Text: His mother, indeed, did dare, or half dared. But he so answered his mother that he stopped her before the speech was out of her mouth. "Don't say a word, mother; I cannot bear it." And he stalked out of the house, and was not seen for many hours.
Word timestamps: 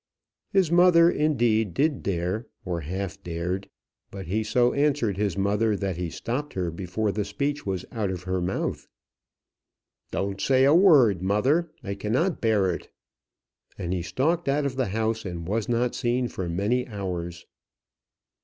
His 0.51 0.71
mother, 0.71 1.11
indeed, 1.11 1.75
did 1.75 2.01
dare, 2.01 2.47
or 2.65 2.81
half 2.81 3.21
dared. 3.21 3.69
But 4.09 4.25
he 4.25 4.43
so 4.43 4.73
answered 4.73 5.15
his 5.15 5.37
mother 5.37 5.75
that 5.75 5.95
he 5.97 6.09
stopped 6.09 6.53
her 6.53 6.71
before 6.71 7.11
the 7.11 7.23
speech 7.23 7.67
was 7.67 7.85
out 7.91 8.09
of 8.09 8.23
her 8.23 8.41
mouth. 8.41 8.87
"Don't 10.09 10.41
say 10.41 10.63
a 10.63 10.73
word, 10.73 11.21
mother; 11.21 11.69
I 11.83 11.93
cannot 11.93 12.41
bear 12.41 12.73
it." 12.73 12.89
And 13.77 13.93
he 13.93 14.01
stalked 14.01 14.47
out 14.49 14.65
of 14.65 14.75
the 14.75 14.87
house, 14.87 15.23
and 15.23 15.47
was 15.47 15.69
not 15.69 15.93
seen 15.93 16.27
for 16.29 16.49
many 16.49 16.87
hours. 16.87 17.45